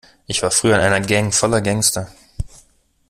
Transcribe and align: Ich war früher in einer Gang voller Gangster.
Ich 0.25 0.41
war 0.41 0.49
früher 0.49 0.73
in 0.77 0.81
einer 0.81 0.99
Gang 1.01 1.31
voller 1.31 1.61
Gangster. 1.61 2.09